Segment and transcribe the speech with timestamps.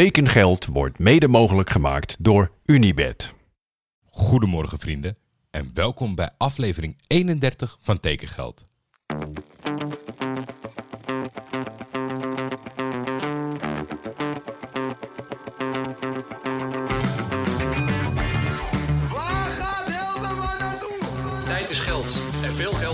[0.00, 3.34] Tekengeld wordt mede mogelijk gemaakt door Unibed.
[4.04, 5.16] Goedemorgen vrienden
[5.50, 8.64] en welkom bij aflevering 31 van Tekengeld.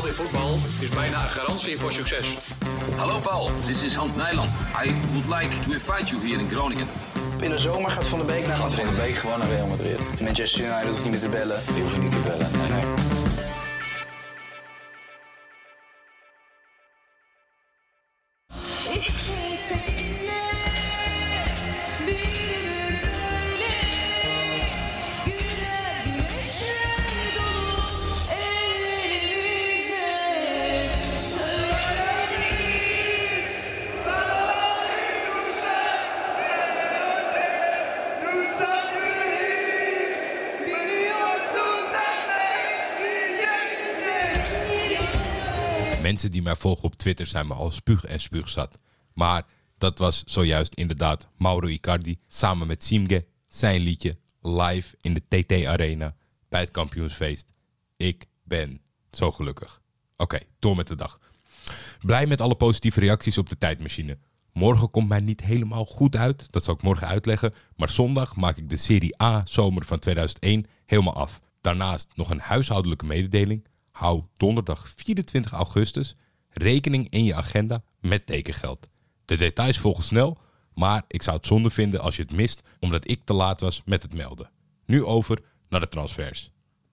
[0.01, 2.37] Geld in voetbal is bijna een garantie voor succes.
[2.96, 4.50] Hallo Paul, this is Hans Nijland.
[4.85, 6.89] I would like to invite you here in Groningen.
[7.41, 9.00] In de zomer gaat Van der Beek naar Gaat Van Madrid.
[9.00, 10.21] de Beek gewoon naar Real Madrid.
[10.21, 11.61] Manchester United hoeft niet meer te bellen.
[11.73, 12.50] Die hoeven niet te bellen.
[12.53, 13.20] Nee, nee.
[46.29, 48.75] Die mij volgen op Twitter zijn me al spuug en spuugzat.
[49.15, 49.47] Maar
[49.79, 55.67] dat was zojuist inderdaad Mauro Icardi samen met Simge zijn liedje live in de TT
[55.67, 56.15] Arena
[56.49, 57.47] bij het kampioensfeest.
[57.97, 59.81] Ik ben zo gelukkig.
[60.17, 61.19] Oké, door met de dag.
[62.01, 64.19] Blij met alle positieve reacties op de tijdmachine.
[64.53, 67.55] Morgen komt mij niet helemaal goed uit, dat zal ik morgen uitleggen.
[67.77, 71.41] Maar zondag maak ik de Serie A zomer van 2001 helemaal af.
[71.61, 73.67] Daarnaast nog een huishoudelijke mededeling.
[74.01, 76.17] Hou donderdag 24 augustus
[76.51, 78.91] rekening in je agenda met tekengeld.
[79.25, 80.39] De details volgen snel,
[80.75, 83.83] maar ik zou het zonde vinden als je het mist omdat ik te laat was
[83.84, 84.51] met het melden.
[84.87, 86.51] Nu over naar de transfers.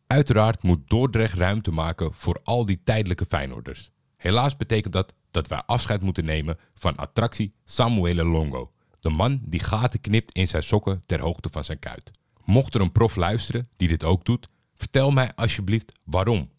[0.08, 3.92] Uiteraard moet Dordrecht ruimte maken voor al die tijdelijke Feyenoorders.
[4.18, 8.72] Helaas betekent dat dat wij afscheid moeten nemen van attractie Samuele Longo.
[9.00, 12.12] De man die gaten knipt in zijn sokken ter hoogte van zijn kuit.
[12.46, 16.50] Mocht er een prof luisteren die dit ook doet, vertel mij alsjeblieft waarom.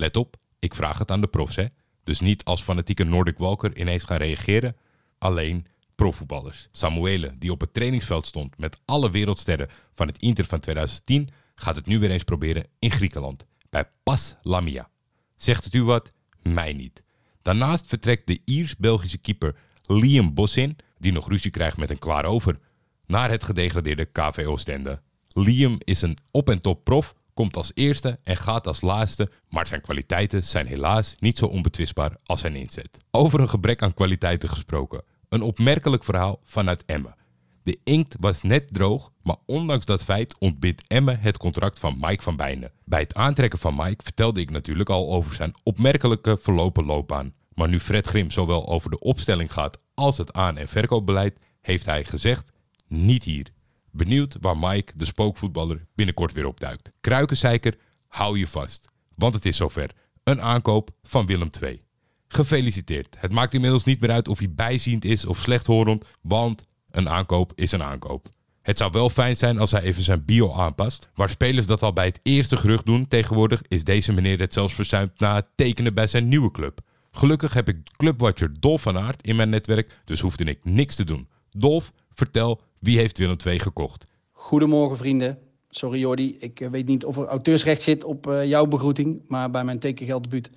[0.00, 1.64] Let op, ik vraag het aan de profs hè.
[2.04, 4.76] Dus niet als fanatieke Nordic Walker ineens gaan reageren.
[5.18, 6.68] Alleen profvoetballers.
[6.72, 11.76] Samuele, die op het trainingsveld stond met alle wereldsterren van het Inter van 2010, gaat
[11.76, 14.90] het nu weer eens proberen in Griekenland, bij Pas Lamia.
[15.36, 16.12] Zegt het u wat?
[16.42, 17.02] Mij niet.
[17.42, 22.58] Daarnaast vertrekt de Iers-Belgische keeper Liam Bossin, die nog ruzie krijgt met een klaar over,
[23.06, 25.02] naar het gedegradeerde KV Oostende.
[25.28, 29.66] Liam is een op- en top prof, komt als eerste en gaat als laatste, maar
[29.66, 32.98] zijn kwaliteiten zijn helaas niet zo onbetwistbaar als zijn inzet.
[33.10, 35.02] Over een gebrek aan kwaliteiten gesproken.
[35.28, 37.14] Een opmerkelijk verhaal vanuit Emmen.
[37.62, 42.22] De inkt was net droog, maar ondanks dat feit ontbindt Emmen het contract van Mike
[42.22, 42.72] van Bijnen.
[42.84, 47.34] Bij het aantrekken van Mike vertelde ik natuurlijk al over zijn opmerkelijke verlopen loopbaan.
[47.54, 51.84] Maar nu Fred Grim zowel over de opstelling gaat als het aan- en verkoopbeleid, heeft
[51.84, 52.50] hij gezegd:
[52.86, 53.46] niet hier.
[53.90, 56.92] Benieuwd waar Mike, de spookvoetballer, binnenkort weer opduikt.
[57.00, 57.76] Kruikenzeiker,
[58.08, 58.88] hou je vast.
[59.14, 59.90] Want het is zover.
[60.24, 61.82] Een aankoop van Willem II.
[62.28, 63.16] Gefeliciteerd.
[63.18, 67.52] Het maakt inmiddels niet meer uit of hij bijziend is of slechthorend, want een aankoop
[67.54, 68.28] is een aankoop.
[68.62, 71.10] Het zou wel fijn zijn als hij even zijn bio aanpast.
[71.14, 74.74] Waar spelers dat al bij het eerste gerucht doen, tegenwoordig is deze meneer het zelfs
[74.74, 76.80] verzuimd na het tekenen bij zijn nieuwe club.
[77.10, 81.04] Gelukkig heb ik clubwatcher Dolf van Aert in mijn netwerk, dus hoefde ik niks te
[81.04, 81.28] doen.
[81.50, 84.12] Dolf, vertel, wie heeft Willem II gekocht?
[84.32, 85.38] Goedemorgen vrienden.
[85.68, 89.22] Sorry Jordi, ik eh, weet niet of er auteursrecht zit op eh, jouw begroeting.
[89.28, 90.50] Maar bij mijn tekengelddebuut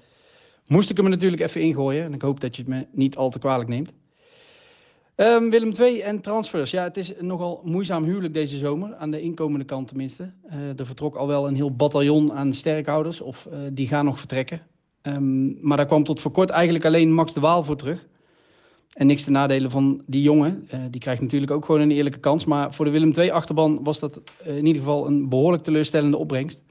[0.68, 2.04] moest ik hem natuurlijk even ingooien.
[2.04, 3.94] En ik hoop dat je het me niet al te kwalijk neemt.
[5.16, 6.72] Ehm, Willem II en transfers.
[6.72, 8.96] Ja, het is nogal moeizaam huwelijk deze zomer.
[8.96, 10.32] Aan de inkomende kant tenminste.
[10.44, 13.22] Eh, er vertrok al wel een heel bataljon aan sterkhouders.
[13.22, 14.62] Of die gaan nog vertrekken.
[15.02, 18.08] Ehm, maar daar kwam tot voor kort eigenlijk alleen Max de Waal voor terug.
[18.94, 20.68] En niks te nadelen van die jongen.
[20.70, 22.46] Eh, die krijgt natuurlijk ook gewoon een eerlijke kans.
[22.46, 26.64] Maar voor de Willem II-achterban was dat eh, in ieder geval een behoorlijk teleurstellende opbrengst.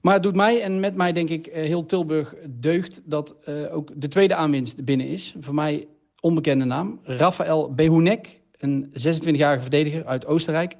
[0.00, 3.36] Maar het doet mij en met mij denk ik eh, heel Tilburg deugd dat
[3.72, 5.34] ook de tweede aanwinst binnen is.
[5.40, 5.86] Voor mij
[6.20, 7.00] onbekende naam.
[7.02, 10.76] Rafael Behunek, een 26-jarige verdediger uit Oostenrijk.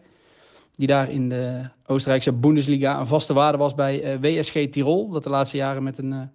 [0.74, 5.10] Die daar in de Oostenrijkse Bundesliga een vaste waarde was bij WSG Tirol.
[5.10, 6.30] Dat de laatste jaren met een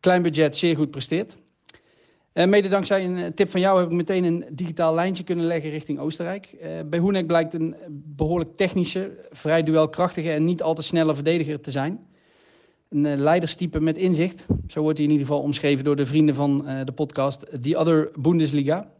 [0.00, 1.36] klein budget zeer goed presteert.
[2.38, 5.44] Eh, mede dankzij een eh, tip van jou heb ik meteen een digitaal lijntje kunnen
[5.44, 6.46] leggen richting Oostenrijk.
[6.46, 11.60] Eh bij Hoenek blijkt een behoorlijk technische, vrij duelkrachtige en niet al te snelle verdediger
[11.60, 12.06] te zijn.
[12.88, 14.46] Een leiderstype met inzicht.
[14.66, 18.10] Zo wordt hij in ieder geval omschreven door de vrienden van de podcast The Other
[18.18, 18.90] Bundesliga.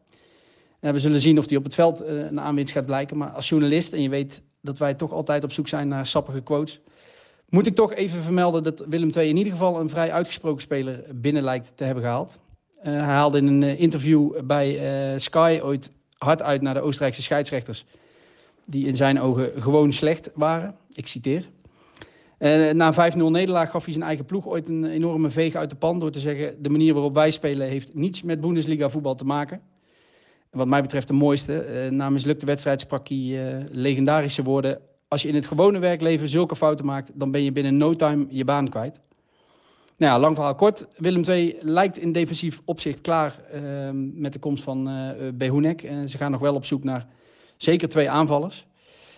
[0.81, 3.17] We zullen zien of hij op het veld een aanwinst gaat blijken.
[3.17, 6.41] Maar als journalist, en je weet dat wij toch altijd op zoek zijn naar sappige
[6.41, 6.81] quotes...
[7.49, 11.05] moet ik toch even vermelden dat Willem II in ieder geval een vrij uitgesproken speler
[11.15, 12.41] binnen lijkt te hebben gehaald.
[12.83, 14.79] Eh, hij haalde in een eh, interview bij
[15.13, 17.85] eh, Sky ooit hard uit naar de Oostenrijkse scheidsrechters,
[18.65, 20.75] die in zijn ogen gewoon slecht waren.
[20.93, 21.49] Ik citeer.
[22.39, 25.77] Na een 5-0 nederlaag gaf hij zijn eigen ploeg ooit een enorme veeg uit de
[25.77, 29.25] pan door te zeggen: de manier waarop wij spelen heeft niets met Bundesliga voetbal te
[29.25, 29.61] maken.
[30.51, 31.89] En wat mij betreft de mooiste.
[31.91, 36.85] Na mislukte wedstrijd sprak hij legendarische woorden: als je in het gewone werkleven zulke fouten
[36.85, 39.01] maakt, dan ben je binnen no time je baan kwijt.
[39.99, 40.87] Nou lang verhaal kort.
[40.97, 43.61] Willem II lijkt in defensief opzicht klaar uh,
[43.93, 45.83] met de komst van uh, Behunek.
[45.83, 47.07] En ze gaan nog wel op zoek naar
[47.57, 48.67] zeker twee aanvallers.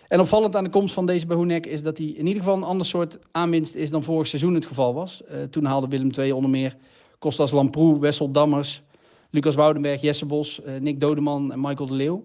[0.09, 2.63] En opvallend aan de komst van deze Behunek is dat hij in ieder geval een
[2.63, 5.23] ander soort aanwinst is dan vorig seizoen het geval was.
[5.31, 6.77] Uh, toen haalde Willem II onder meer
[7.19, 8.83] Kostas Lamproe, Wessel Dammers,
[9.31, 12.25] Lucas Woudenberg, Jesse Bos, Nick Dodeman en Michael de Leeuw.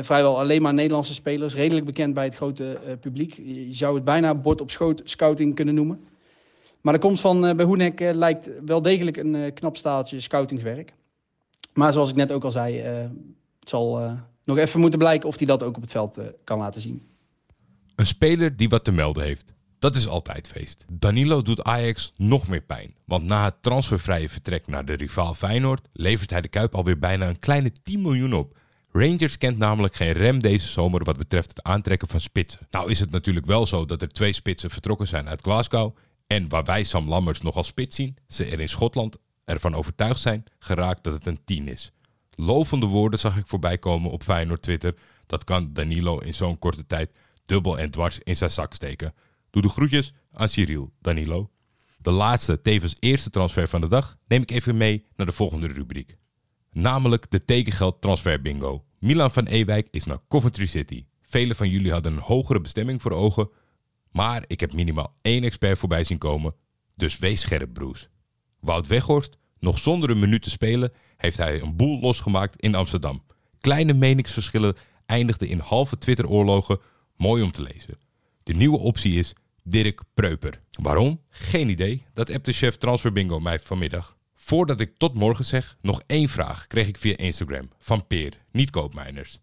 [0.00, 3.40] Vrijwel alleen maar Nederlandse spelers, redelijk bekend bij het grote publiek.
[3.44, 6.00] Je zou het bijna bord op schoot scouting kunnen noemen.
[6.80, 10.94] Maar de komst van uh, Behoenek uh, lijkt wel degelijk een uh, knap staaltje scoutingswerk.
[11.72, 12.78] Maar zoals ik net ook al zei,
[13.60, 16.80] het zal nog even moeten blijken of hij dat ook op het veld kan laten
[16.80, 17.02] zien.
[17.94, 19.52] Een speler die wat te melden heeft.
[19.78, 20.84] Dat is altijd feest.
[20.92, 22.94] Danilo doet Ajax nog meer pijn.
[23.04, 27.28] Want na het transfervrije vertrek naar de rivaal Feyenoord levert hij de Kuip alweer bijna
[27.28, 28.56] een kleine 10 miljoen op.
[28.92, 32.66] Rangers kent namelijk geen rem deze zomer wat betreft het aantrekken van spitsen.
[32.70, 35.96] Nou is het natuurlijk wel zo dat er twee spitsen vertrokken zijn uit Glasgow.
[36.28, 40.20] En waar wij Sam Lammers nog als spits zien, ze er in Schotland ervan overtuigd
[40.20, 41.92] zijn geraakt dat het een 10 is.
[42.34, 44.94] Lovende woorden zag ik voorbij komen op Feyenoord Twitter.
[45.26, 47.12] Dat kan Danilo in zo'n korte tijd
[47.44, 49.14] dubbel en dwars in zijn zak steken.
[49.50, 51.50] Doe de groetjes aan Cyril Danilo.
[51.98, 55.66] De laatste, tevens eerste transfer van de dag neem ik even mee naar de volgende
[55.66, 56.16] rubriek.
[56.72, 58.84] Namelijk de tekengeld transfer bingo.
[58.98, 61.04] Milan van Ewijk is naar Coventry City.
[61.22, 63.50] Velen van jullie hadden een hogere bestemming voor ogen,
[64.10, 66.54] maar ik heb minimaal één expert voorbij zien komen,
[66.94, 68.08] dus wees scherp broes.
[68.60, 73.22] Wout Weghorst, nog zonder een minuut te spelen, heeft hij een boel losgemaakt in Amsterdam.
[73.60, 74.76] Kleine meningsverschillen
[75.06, 76.78] eindigden in halve Twitter-oorlogen,
[77.16, 77.98] mooi om te lezen.
[78.42, 79.32] De nieuwe optie is
[79.62, 80.62] Dirk Preuper.
[80.70, 81.20] Waarom?
[81.28, 84.16] Geen idee, dat appte chef Transfer Bingo mij vanmiddag.
[84.34, 88.70] Voordat ik tot morgen zeg, nog één vraag kreeg ik via Instagram van Peer, niet
[88.70, 89.40] koopmijners.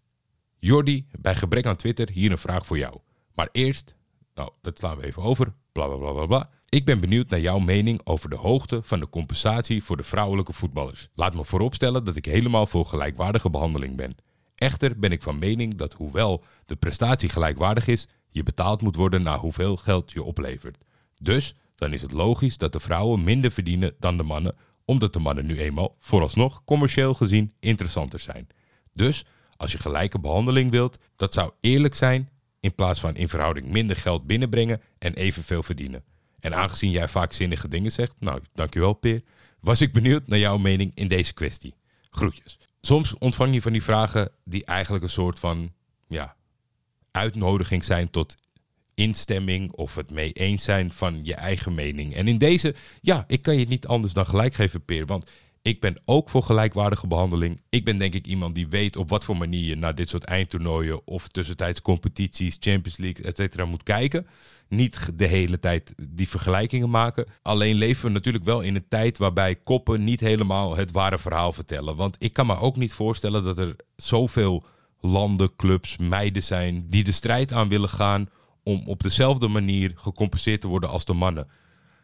[0.58, 2.98] Jordi, bij gebrek aan Twitter, hier een vraag voor jou.
[3.34, 3.94] Maar eerst
[4.36, 5.52] nou, dat slaan we even over.
[5.72, 6.50] Bla bla bla bla.
[6.68, 10.52] Ik ben benieuwd naar jouw mening over de hoogte van de compensatie voor de vrouwelijke
[10.52, 11.08] voetballers.
[11.14, 14.16] Laat me vooropstellen dat ik helemaal voor gelijkwaardige behandeling ben.
[14.54, 19.22] Echter ben ik van mening dat hoewel de prestatie gelijkwaardig is, je betaald moet worden
[19.22, 20.78] naar hoeveel geld je oplevert.
[21.22, 25.18] Dus dan is het logisch dat de vrouwen minder verdienen dan de mannen, omdat de
[25.18, 28.46] mannen nu eenmaal vooralsnog commercieel gezien interessanter zijn.
[28.92, 29.24] Dus
[29.56, 32.28] als je gelijke behandeling wilt, dat zou eerlijk zijn
[32.66, 36.04] in plaats van in verhouding minder geld binnenbrengen en evenveel verdienen.
[36.40, 39.22] En aangezien jij vaak zinnige dingen zegt, nou dankjewel Peer,
[39.60, 41.74] was ik benieuwd naar jouw mening in deze kwestie.
[42.10, 42.58] Groetjes.
[42.80, 45.72] Soms ontvang je van die vragen die eigenlijk een soort van
[46.08, 46.36] ja,
[47.10, 48.34] uitnodiging zijn tot
[48.94, 52.14] instemming of het mee eens zijn van je eigen mening.
[52.14, 55.06] En in deze, ja, ik kan je niet anders dan gelijk geven, Peer.
[55.06, 55.30] Want
[55.66, 57.60] ik ben ook voor gelijkwaardige behandeling.
[57.68, 60.24] Ik ben denk ik iemand die weet op wat voor manier je naar dit soort
[60.24, 64.26] eindtoernooien of tussentijds competities, Champions League, et cetera moet kijken.
[64.68, 67.26] Niet de hele tijd die vergelijkingen maken.
[67.42, 71.52] Alleen leven we natuurlijk wel in een tijd waarbij koppen niet helemaal het ware verhaal
[71.52, 71.96] vertellen.
[71.96, 74.64] Want ik kan me ook niet voorstellen dat er zoveel
[75.00, 78.28] landen, clubs, meiden zijn die de strijd aan willen gaan
[78.62, 81.48] om op dezelfde manier gecompenseerd te worden als de mannen.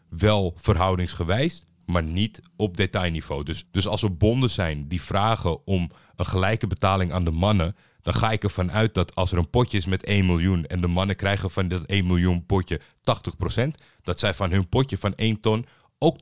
[0.08, 3.42] Wel verhoudingsgewijs, maar niet op detailniveau.
[3.42, 7.76] Dus, dus als er bonden zijn die vragen om een gelijke betaling aan de mannen,
[8.02, 10.80] dan ga ik ervan uit dat als er een potje is met 1 miljoen en
[10.80, 13.62] de mannen krijgen van dat 1 miljoen potje 80%,
[14.02, 15.66] dat zij van hun potje van 1 ton
[15.98, 16.16] ook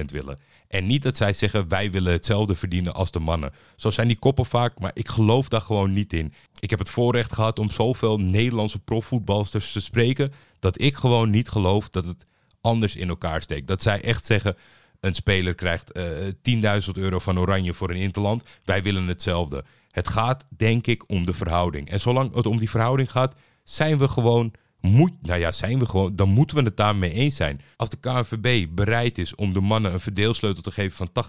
[0.00, 0.38] 80% willen.
[0.68, 3.52] En niet dat zij zeggen wij willen hetzelfde verdienen als de mannen.
[3.76, 6.32] Zo zijn die koppen vaak, maar ik geloof daar gewoon niet in.
[6.58, 11.48] Ik heb het voorrecht gehad om zoveel Nederlandse profvoetbalsters te spreken, dat ik gewoon niet
[11.48, 12.24] geloof dat het
[12.60, 13.66] anders in elkaar steekt.
[13.66, 14.56] Dat zij echt zeggen,
[15.00, 18.44] een speler krijgt uh, 10.000 euro van Oranje voor een interland.
[18.64, 19.64] Wij willen hetzelfde.
[19.90, 21.90] Het gaat, denk ik, om de verhouding.
[21.90, 23.34] En zolang het om die verhouding gaat,
[23.64, 24.52] zijn we gewoon.
[24.80, 26.16] Moet, nou ja, zijn we gewoon.
[26.16, 27.60] Dan moeten we het daarmee eens zijn.
[27.76, 31.24] Als de KNVB bereid is om de mannen een verdeelsleutel te geven van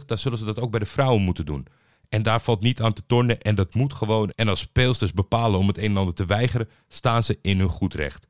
[0.00, 1.66] 80-20, dan zullen ze dat ook bij de vrouwen moeten doen.
[2.08, 4.30] En daar valt niet aan te tornen en dat moet gewoon.
[4.30, 7.68] En als speelsters bepalen om het een en ander te weigeren, staan ze in hun
[7.68, 8.26] goed recht.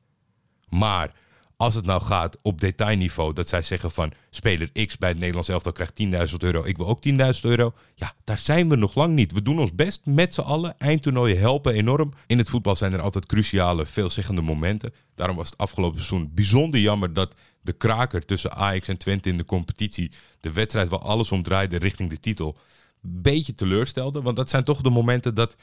[0.68, 1.12] Maar
[1.58, 5.48] als het nou gaat op detailniveau, dat zij zeggen van speler X bij het Nederlands
[5.48, 7.72] elftal krijgt 10.000 euro, ik wil ook 10.000 euro.
[7.94, 9.32] Ja, daar zijn we nog lang niet.
[9.32, 10.78] We doen ons best met z'n allen.
[10.78, 12.12] Eindtoernooien helpen enorm.
[12.26, 14.92] In het voetbal zijn er altijd cruciale, veelzeggende momenten.
[15.14, 19.36] Daarom was het afgelopen seizoen bijzonder jammer dat de kraker tussen Ajax en Twente in
[19.36, 20.10] de competitie,
[20.40, 22.56] de wedstrijd waar alles om draaide richting de titel,
[23.02, 24.22] een beetje teleurstelde.
[24.22, 25.56] Want dat zijn toch de momenten dat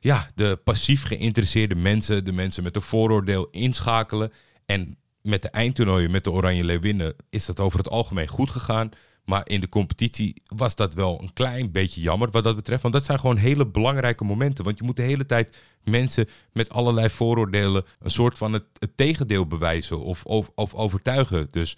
[0.00, 4.32] ja, de passief geïnteresseerde mensen, de mensen met een vooroordeel inschakelen.
[4.66, 8.90] En met de eindtoernooien met de Oranje Leeuwinnen is dat over het algemeen goed gegaan.
[9.24, 12.82] Maar in de competitie was dat wel een klein beetje jammer wat dat betreft.
[12.82, 14.64] Want dat zijn gewoon hele belangrijke momenten.
[14.64, 18.64] Want je moet de hele tijd mensen met allerlei vooroordelen een soort van het,
[18.94, 21.48] tegendeel bewijzen of, of, of overtuigen.
[21.50, 21.76] Dus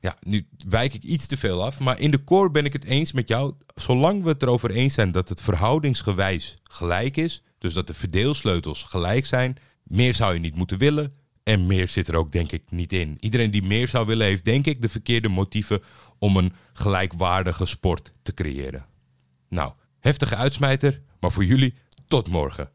[0.00, 1.80] ja, nu wijk ik iets te veel af.
[1.80, 3.54] Maar in de core ben ik het eens met jou.
[3.74, 7.42] Zolang we het erover eens zijn dat het verhoudingsgewijs gelijk is.
[7.58, 9.56] Dus dat de verdeelsleutels gelijk zijn.
[9.82, 11.21] Meer zou je niet moeten willen.
[11.42, 13.16] En meer zit er ook denk ik niet in.
[13.20, 15.82] Iedereen die meer zou willen heeft denk ik de verkeerde motieven
[16.18, 18.86] om een gelijkwaardige sport te creëren.
[19.48, 21.74] Nou, heftige uitsmijter, maar voor jullie
[22.08, 22.70] tot morgen.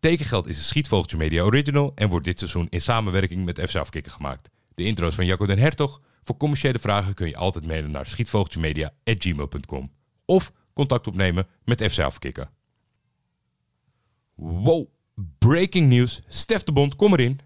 [0.00, 4.12] Tekengeld is een Schietvogeltje Media Original en wordt dit seizoen in samenwerking met FC Afkikken
[4.12, 4.48] gemaakt.
[4.74, 6.00] De intro is van Jacco den Hertog.
[6.22, 9.92] Voor commerciële vragen kun je altijd mailen naar schietvogeltjemedia.gmail.com
[10.24, 12.50] of contact opnemen met FC Afkikken.
[14.34, 14.86] Wow,
[15.38, 16.20] breaking news.
[16.28, 17.40] Stef de Bond, kom erin.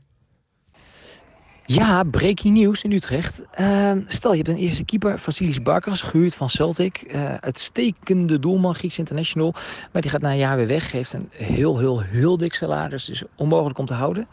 [1.68, 3.42] Ja, breaking nieuws in Utrecht.
[3.50, 6.96] Ehm, stel, je hebt een eerste keeper, Vasilis Barkas, gehuurd van Celtic.
[6.96, 9.54] Eh, uitstekende doelman, Grieks International.
[9.92, 10.92] Maar die gaat na een jaar weer weg.
[10.92, 13.04] Heeft een heel, heel, heel dik salaris.
[13.04, 14.26] Dus onmogelijk om te houden.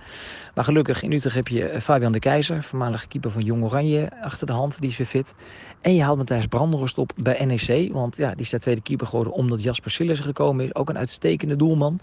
[0.55, 4.09] Maar gelukkig in Utrecht heb je eh, Fabian de Keizer, voormalige keeper van Jong Oranje,
[4.21, 4.79] achter de hand.
[4.79, 5.35] Die is weer fit.
[5.81, 7.93] En je haalt Matthijs Brandenhorst op bij NEC.
[7.93, 10.75] Want ja, die is daar tweede keeper geworden omdat Jasper Sillissen gekomen is.
[10.75, 11.99] Ook een uitstekende doelman.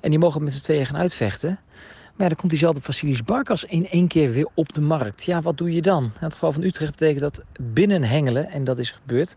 [0.00, 1.58] En die mogen met z'n tweeën gaan uitvechten.
[2.12, 5.24] Maar ja, dan komt diezelfde Vasilis Barkas in één keer weer op de markt.
[5.24, 6.04] Ja, wat doe je dan?
[6.04, 8.50] In het geval van Utrecht betekent dat binnenhengelen.
[8.50, 9.36] En dat is gebeurd.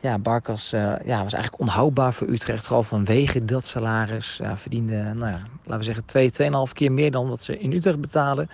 [0.00, 2.64] Ja, Barkas eh, ja, was eigenlijk onhoudbaar voor Utrecht.
[2.64, 4.36] Vooral vanwege dat salaris.
[4.36, 7.72] Ja, verdiende, nou ja, laten we zeggen, twee, tweeënhalf keer meer dan wat ze in
[7.72, 8.50] Utrecht betalen.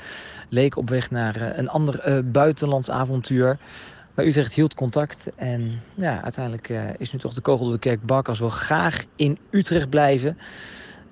[0.48, 3.58] Leek op weg naar eh, een ander eh, buitenlands avontuur.
[4.14, 5.30] Maar Utrecht hield contact.
[5.36, 8.02] En ja, uiteindelijk is nu toch de kogel door de kerk.
[8.02, 10.38] Barkas wil graag in Utrecht blijven.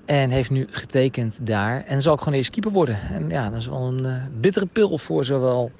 [0.08, 1.84] En heeft nu getekend daar.
[1.84, 3.00] En zal ook gewoon eerst keeper worden.
[3.10, 5.70] En ja, dat is wel een eh, bittere pil voor zowel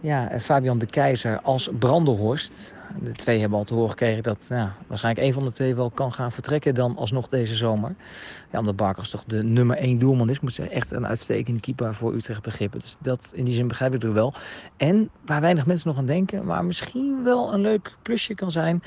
[0.00, 2.74] ja, Fabian de Keizer als Brandenhorst.
[3.02, 5.90] De twee hebben al te horen gekregen dat ja, waarschijnlijk een van de twee wel
[5.90, 7.94] kan gaan vertrekken dan alsnog deze zomer.
[8.50, 11.94] Ja, omdat Barkas toch de nummer één doelman is, moet ze echt een uitstekende keeper
[11.94, 12.80] voor Utrecht begrippen.
[12.80, 14.34] Dus dat in die zin begrijp ik er wel.
[14.76, 18.82] En waar weinig mensen nog aan denken, maar misschien wel een leuk plusje kan zijn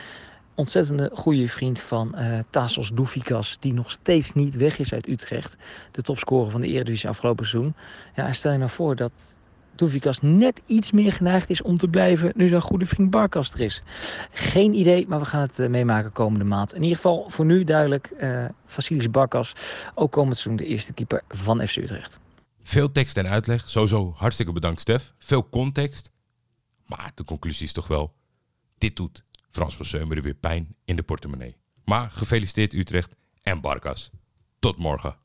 [0.57, 2.15] ontzettende goede vriend van
[2.49, 5.57] Tassos Doufikas, die nog steeds niet weg is uit Utrecht.
[5.91, 7.75] De topscorer van de Eredivisie afgelopen seizoen.
[8.15, 9.37] Ja, stel je nou voor dat
[9.75, 13.59] Doufikas net iets meer geneigd is om te blijven nu zijn goede vriend Barkas er
[13.59, 13.81] is.
[14.31, 16.73] Geen idee, maar we gaan het eh, meemaken komende maand.
[16.73, 18.09] In ieder geval voor nu duidelijk,
[18.65, 19.53] Vasilis Barkas,
[19.95, 22.19] ook komend seizoen de eerste keeper van FC Utrecht.
[22.61, 23.69] Veel tekst en uitleg.
[23.69, 25.13] Sowieso hartstikke bedankt, Stef.
[25.19, 26.11] Veel context.
[26.85, 28.13] Maar de conclusie is toch wel...
[28.77, 29.25] Dit doet
[29.57, 29.75] Frans
[30.23, 31.57] weer pijn in de portemonnee.
[31.85, 34.09] Maar gefeliciteerd Utrecht en Barkas.
[34.59, 35.17] Tot morgen.